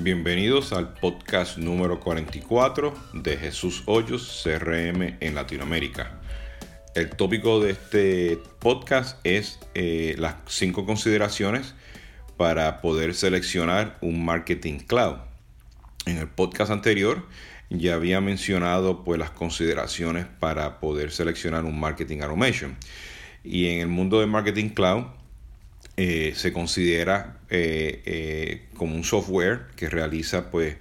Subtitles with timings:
[0.00, 6.20] Bienvenidos al podcast número 44 de Jesús Hoyos CRM en Latinoamérica.
[6.94, 11.74] El tópico de este podcast es eh, las cinco consideraciones
[12.36, 15.16] para poder seleccionar un marketing cloud.
[16.06, 17.26] En el podcast anterior
[17.68, 22.76] ya había mencionado pues las consideraciones para poder seleccionar un marketing automation.
[23.42, 25.06] Y en el mundo de marketing cloud
[26.00, 30.76] eh, se considera eh, eh, como un software que realiza pues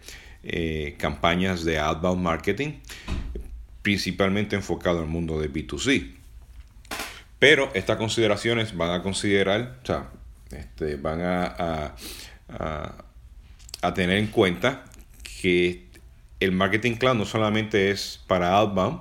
[1.00, 2.74] campañas de outbound marketing
[3.82, 6.14] principalmente enfocado al mundo de B2C.
[7.40, 10.12] Pero estas consideraciones van a considerar, o sea,
[10.52, 11.96] este, van a,
[13.82, 14.86] a, tener en cuenta
[15.42, 15.88] que
[16.40, 19.00] el marketing cloud no solamente es para outbound,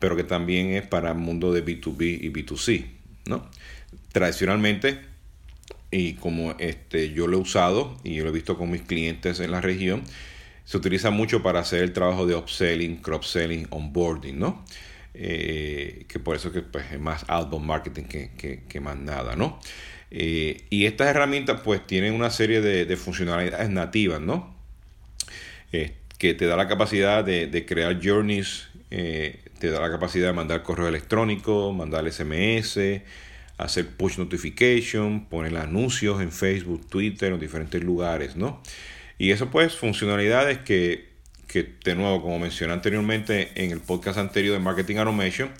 [0.00, 2.86] pero que también es para el mundo de B2B y B2C.
[3.26, 3.48] ¿no?
[4.10, 5.11] Tradicionalmente,
[5.92, 9.38] y como este, yo lo he usado y yo lo he visto con mis clientes
[9.40, 10.02] en la región,
[10.64, 14.64] se utiliza mucho para hacer el trabajo de upselling, cross-selling, onboarding, ¿no?
[15.12, 19.60] Eh, que por eso que pues, es más outbound marketing que, más nada, ¿no?
[20.10, 24.56] Eh, y estas herramientas pues tienen una serie de, funcionalidades nativas, ¿no?
[25.72, 30.32] Eh, que te da la capacidad de, de crear journeys, te da la capacidad de
[30.32, 32.78] mandar correo electrónico, mandar SMS,
[33.58, 38.62] hacer push notification, poner anuncios en Facebook, Twitter, en diferentes lugares, ¿no?
[39.18, 41.10] Y eso pues funcionalidades que,
[41.46, 45.50] que de nuevo, como mencioné anteriormente en el podcast anterior de Marketing Automation,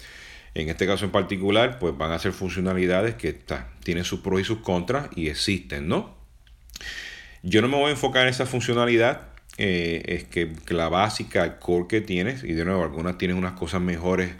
[0.54, 3.38] en este caso en particular, pues van a ser funcionalidades que
[3.82, 6.14] tienen sus pros y sus contras y existen, ¿no?
[7.42, 11.58] Yo no me voy a enfocar en esa funcionalidad, eh, es que, la básica, el
[11.58, 14.32] core que tienes, y de nuevo, algunas tienen unas cosas mejores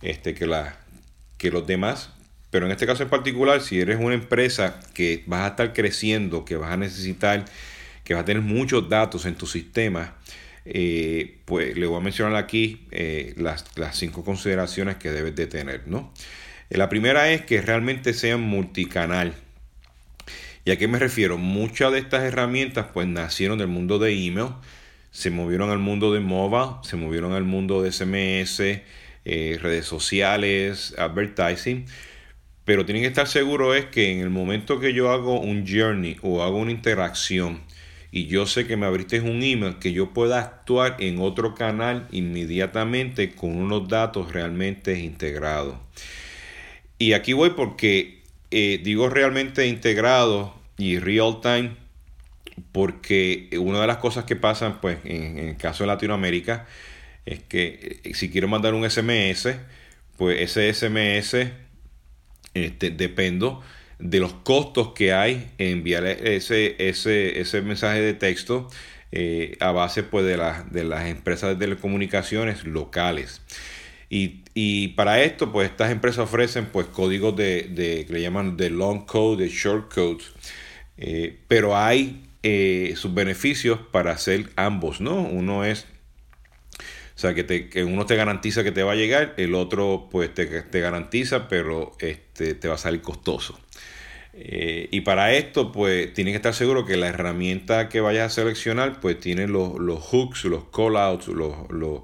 [0.00, 0.78] este, que, la,
[1.36, 2.14] que los demás,
[2.50, 6.44] pero en este caso en particular, si eres una empresa que vas a estar creciendo,
[6.44, 7.44] que vas a necesitar,
[8.04, 10.14] que vas a tener muchos datos en tu sistema,
[10.64, 15.86] eh, pues le voy a mencionar aquí eh, las, cinco consideraciones que debes de tener.
[15.86, 16.12] ¿no?
[16.70, 19.34] Eh, la primera es que realmente sean multicanal.
[20.64, 21.36] ¿Y a qué me refiero?
[21.36, 24.54] Muchas de estas herramientas pues nacieron del mundo de email,
[25.10, 28.62] se movieron al mundo de mobile, se movieron al mundo de SMS,
[29.24, 31.86] redes sociales, advertising
[32.68, 36.18] pero tienen que estar seguros es que en el momento que yo hago un journey
[36.20, 37.62] o hago una interacción
[38.10, 42.06] y yo sé que me abriste un email, que yo pueda actuar en otro canal
[42.10, 45.78] inmediatamente con unos datos realmente integrados.
[46.98, 48.20] Y aquí voy porque
[48.50, 51.70] eh, digo realmente integrado y real time
[52.72, 56.66] porque una de las cosas que pasan pues en, en el caso de Latinoamérica
[57.24, 59.56] es que eh, si quiero mandar un SMS
[60.18, 61.67] pues ese SMS
[62.54, 63.62] este, dependo
[63.98, 68.68] de los costos que hay en enviar ese, ese, ese mensaje de texto
[69.10, 70.36] eh, a base pues, de,
[70.70, 73.40] de las empresas de telecomunicaciones locales.
[74.10, 79.04] Y, para esto, pues estas empresas ofrecen pues códigos de, que le llaman de long
[79.04, 80.24] code, de short code,
[80.96, 85.20] eh, pero hay eh, sus beneficios para hacer ambos, ¿no?
[85.20, 85.86] Uno es
[87.18, 90.06] o sea, que, te, que uno te garantiza que te va a llegar, el otro
[90.08, 93.58] pues te, te garantiza, pero este, te va a salir costoso.
[94.34, 98.34] Eh, y para esto, pues tienes que estar seguro que la herramienta que vayas a
[98.36, 102.02] seleccionar, pues tiene los, los hooks, los callouts, los, los,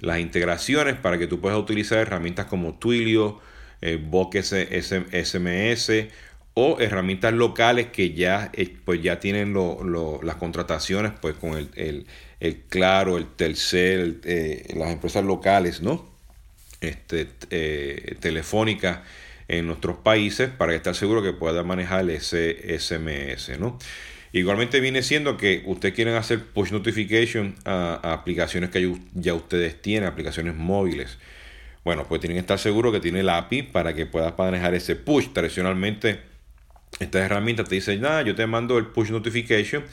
[0.00, 3.38] las integraciones para que tú puedas utilizar herramientas como Twilio,
[3.82, 5.92] eh, SMS
[6.58, 9.54] o herramientas locales que ya, eh, pues ya tienen
[10.22, 12.06] las contrataciones pues con el,
[12.40, 16.08] el Claro, el Telcel, eh, las empresas locales, ¿no?
[16.80, 19.04] Este, eh, telefónica
[19.48, 23.78] en nuestros países para estar seguro que pueda manejar ese SMS, ¿no?
[24.32, 30.08] Igualmente viene siendo que ustedes quieren hacer push notification a, aplicaciones que ya ustedes tienen,
[30.08, 31.18] aplicaciones móviles.
[31.84, 34.96] Bueno, pues tienen que estar seguros que tiene el API para que puedas manejar ese
[34.96, 35.28] push.
[35.34, 36.35] Tradicionalmente,
[37.00, 39.84] estas herramientas te dicen, nada, yo te mando el push notification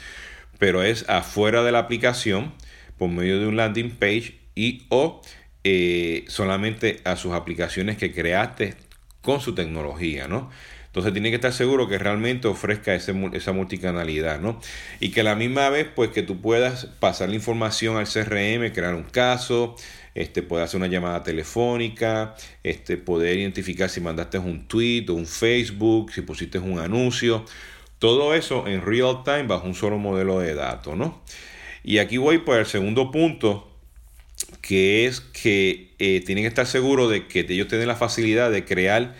[0.59, 2.53] pero es afuera de la aplicación
[2.97, 5.21] por medio de un landing page y o
[5.63, 8.75] eh, solamente a sus aplicaciones que creaste
[9.21, 10.49] con su tecnología, ¿no?
[10.93, 14.61] Entonces tiene que estar seguro que realmente ofrezca ese, esa multicanalidad, ¿no?
[14.99, 18.71] Y que a la misma vez, pues que tú puedas pasar la información al CRM,
[18.71, 19.75] crear un caso,
[20.13, 25.25] este, poder hacer una llamada telefónica, este, poder identificar si mandaste un tweet o un
[25.25, 27.43] Facebook, si pusiste un anuncio.
[27.97, 31.23] Todo eso en real time bajo un solo modelo de datos, ¿no?
[31.83, 33.67] Y aquí voy por el segundo punto,
[34.61, 38.63] que es que eh, tienen que estar seguros de que ellos tienen la facilidad de
[38.63, 39.15] crear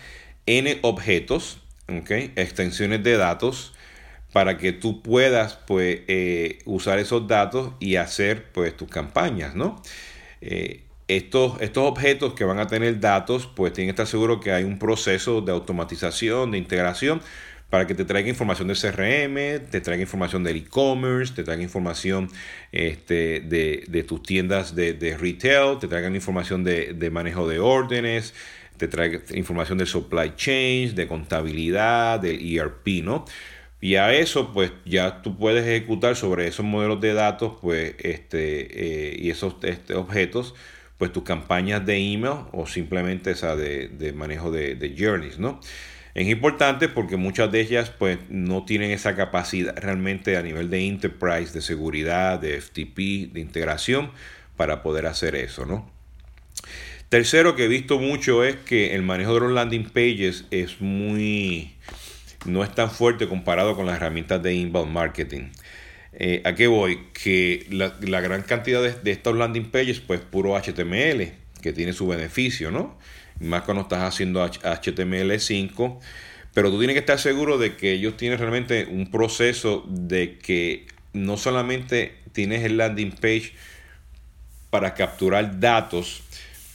[0.46, 1.58] N objetos,
[1.88, 3.74] extensiones de datos,
[4.32, 9.80] para que tú puedas pues eh, usar esos datos y hacer pues tus campañas, ¿no?
[10.40, 14.52] Eh, estos, estos objetos que van a tener datos, pues tienen que estar seguros que
[14.52, 17.20] hay un proceso de automatización, de integración,
[17.70, 22.30] para que te traiga información de CRM, te traiga información del e-commerce, te traiga información
[22.72, 28.32] este, de, tus tiendas de, retail, te traigan información de, de, manejo de órdenes,
[28.88, 33.24] traiga información de supply chain, de contabilidad, del ERP, ¿no?
[33.84, 39.10] Y a eso, pues ya tú puedes ejecutar sobre esos modelos de datos, pues, este,
[39.10, 40.54] eh, y esos este, objetos,
[40.96, 45.60] pues tus campañas de email o simplemente esa de, de manejo de, de, journeys, ¿no?
[46.14, 50.86] Es importante porque muchas de ellas, pues, no tienen esa capacidad realmente a nivel de
[50.86, 54.12] enterprise, de seguridad, de FTP, de integración,
[54.56, 55.90] para poder hacer eso, ¿no?
[57.14, 61.76] Tercero que he visto mucho es que el manejo de los landing pages es muy
[62.44, 65.52] no es tan fuerte comparado con las herramientas de inbound marketing.
[66.14, 67.02] Eh, ¿A qué voy?
[67.12, 71.30] Que la, gran cantidad de, estos landing pages, pues puro HTML,
[71.62, 72.98] que tiene su beneficio, ¿no?
[73.38, 76.00] Más cuando estás haciendo HTML5,
[76.52, 80.88] pero tú tienes que estar seguro de que ellos tienen realmente un proceso de que
[81.12, 83.52] no solamente tienes el landing page
[84.70, 86.24] para capturar datos,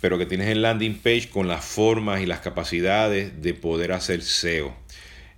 [0.01, 4.21] pero que tienes el landing page con las formas y las capacidades de poder hacer
[4.21, 4.75] SEO.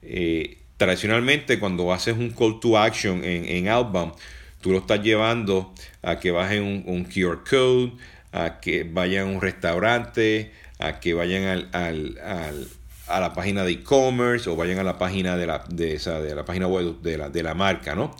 [0.01, 4.13] Eh, tradicionalmente cuando haces un call to action en, en Outbound,
[4.61, 7.93] tú lo estás llevando a que bajen un, un QR code,
[8.31, 12.67] a que vayan a un restaurante, a que vayan al, al,
[13.07, 16.33] a la página de e-commerce o vayan a la página de la, de esa, de
[16.33, 18.15] la página web de la, de la marca, ¿no?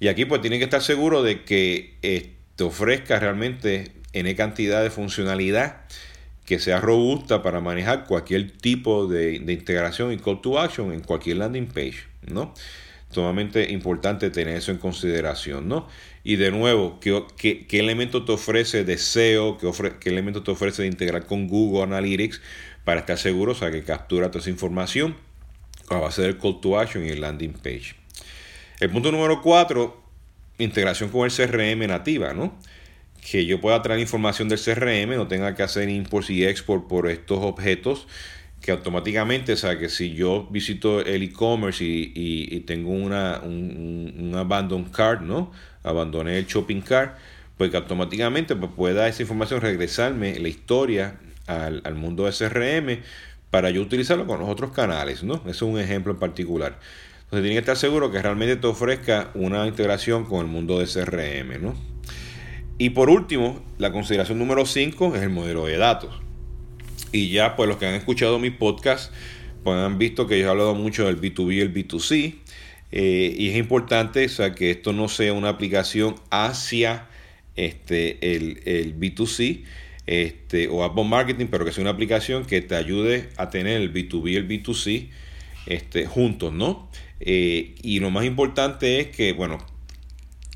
[0.00, 4.82] Y aquí pues tienen que estar seguros de que eh, te ofrezca realmente N cantidad
[4.82, 5.82] de funcionalidad
[6.48, 11.36] que sea robusta para manejar cualquier tipo de, integración y call to action en cualquier
[11.36, 12.54] landing page, ¿no?
[13.10, 15.88] Sumamente importante tener eso en consideración, ¿no?
[16.24, 19.58] Y de nuevo, ¿qué, elemento te ofrece de SEO?
[19.58, 19.70] ¿Qué,
[20.00, 22.40] ¿Qué elemento te ofrece de integrar con Google Analytics
[22.82, 25.16] para estar seguro, o sea, que captura toda esa información
[25.90, 27.94] a base del call to action y el landing page?
[28.80, 30.02] El punto número cuatro,
[30.56, 32.58] integración con el CRM nativa, ¿no?
[33.20, 37.08] Que yo pueda traer información del CRM, no tenga que hacer import y export por
[37.08, 38.06] estos objetos,
[38.60, 44.84] que automáticamente, o sea, que si yo visito el e-commerce y, tengo una, un, abandon
[44.84, 45.52] cart, ¿no?
[45.82, 47.16] Abandoné el shopping cart,
[47.56, 53.02] pues que automáticamente pues, pueda esa información regresarme la historia al, al mundo de CRM
[53.50, 55.36] para yo utilizarlo con los otros canales, ¿no?
[55.46, 56.78] Eso es un ejemplo en particular.
[57.24, 60.86] Entonces tiene que estar seguro que realmente te ofrezca una integración con el mundo de
[60.86, 61.97] CRM, ¿no?
[62.78, 66.14] Y por último, la consideración número 5 es el modelo de datos.
[67.10, 69.12] Y ya, pues los que han escuchado mi podcast,
[69.64, 72.34] pues han visto que yo he hablado mucho del B2B y el B2C.
[72.92, 77.08] Eh, y es importante o sea, que esto no sea una aplicación hacia
[77.56, 79.64] este, el, el B2C
[80.06, 83.92] este, o Apple Marketing, pero que sea una aplicación que te ayude a tener el
[83.92, 85.08] B2B y el B2C
[85.66, 86.88] este, juntos, ¿no?
[87.20, 89.58] Eh, y lo más importante es que, bueno,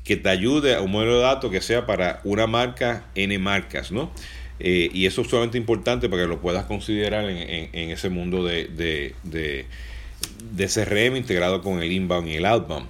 [0.03, 3.91] que te ayude a un modelo de datos que sea para una marca, N marcas,
[3.91, 4.11] ¿no?
[4.59, 8.65] Eh, y eso es sumamente importante para que lo puedas considerar en, ese mundo de,
[8.65, 12.87] de, de, CRM integrado con el inbound y el outbound.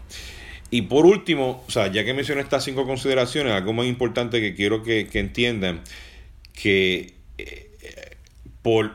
[0.70, 4.56] Y por último, o sea, ya que mencioné estas cinco consideraciones, algo más importante que
[4.56, 5.82] quiero que, entiendan,
[6.54, 7.70] que eh,
[8.62, 8.92] por,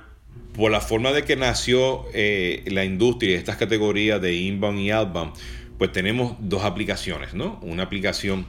[0.55, 5.33] por la forma de que nació eh, la industria estas categorías de inbound y outbound,
[5.79, 7.59] pues tenemos dos aplicaciones, ¿no?
[7.63, 8.47] Una aplicación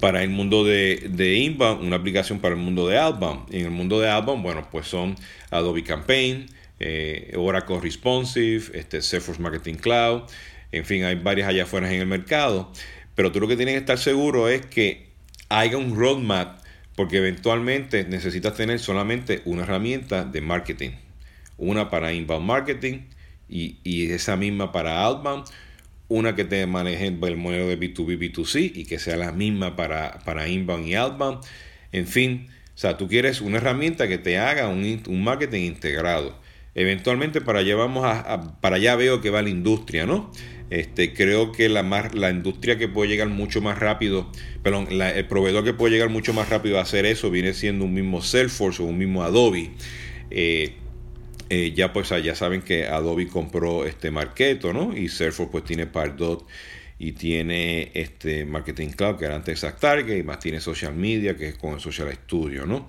[0.00, 3.52] para el mundo de, de, inbound, una aplicación para el mundo de outbound.
[3.52, 5.16] En el mundo de outbound, bueno, pues son
[5.50, 6.46] Adobe Campaign,
[6.80, 10.22] eh, Oracle Responsive, este, Salesforce Marketing Cloud,
[10.72, 12.70] en fin, hay varias allá afuera en el mercado.
[13.14, 15.06] Pero tú lo que tienes que estar seguro es que
[15.48, 16.58] haya un roadmap,
[16.96, 20.90] porque eventualmente necesitas tener solamente una herramienta de marketing.
[21.56, 23.02] Una para inbound marketing
[23.48, 25.44] y, y esa misma para outbound
[26.14, 30.20] una que te maneje el modelo de B2B, B2C y que sea la misma para,
[30.24, 31.44] para inbound y outbound.
[31.92, 36.38] En fin, o sea, tú quieres una herramienta que te haga un, un marketing integrado.
[36.74, 40.32] Eventualmente para allá vamos a, para allá veo que va la industria, ¿no?
[40.70, 41.82] Este, creo que la,
[42.14, 44.30] la industria que puede llegar mucho más rápido,
[44.62, 47.94] perdón, el proveedor que puede llegar mucho más rápido a hacer eso viene siendo un
[47.94, 49.70] mismo Salesforce o un mismo Adobe.
[50.30, 50.74] Eh,
[51.48, 54.96] eh, ya pues ya saben que Adobe compró este Marketo, ¿no?
[54.96, 56.46] Y Salesforce pues tiene Pardot
[56.98, 61.48] y tiene este Marketing Cloud que era antes Target y más tiene Social Media que
[61.48, 62.86] es con el Social Studio, ¿no?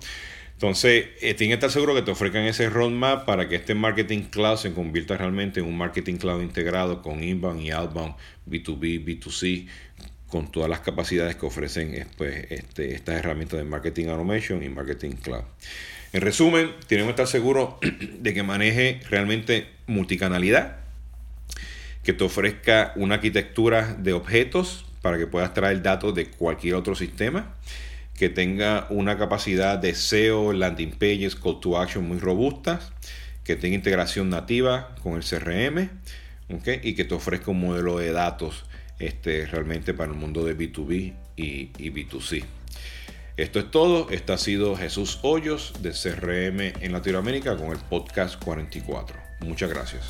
[0.56, 4.22] Entonces, eh, tiene que estar seguro que te ofrezcan ese roadmap para que este marketing
[4.30, 8.14] cloud se convierta realmente en un marketing cloud integrado con inbound y outbound,
[8.48, 9.66] B2B, B2C,
[10.28, 15.12] con todas las capacidades que ofrecen pues, este, estas herramientas de marketing automation y marketing
[15.12, 15.44] cloud.
[16.16, 17.74] En resumen, tenemos que estar seguros
[18.20, 20.78] de que maneje realmente multicanalidad,
[22.02, 26.94] que te ofrezca una arquitectura de objetos para que puedas traer datos de cualquier otro
[26.94, 27.54] sistema
[28.16, 32.92] que tenga una capacidad de SEO, landing pages, call to action muy robustas,
[33.44, 35.90] que tenga integración nativa con el CRM
[36.82, 38.64] y que te ofrezca un modelo de datos
[38.98, 42.55] este, realmente para el mundo de B2B y, y B2C.
[43.36, 44.08] Esto es todo.
[44.10, 49.18] Este ha sido Jesús Hoyos de CRM en Latinoamérica con el podcast 44.
[49.40, 50.08] Muchas gracias.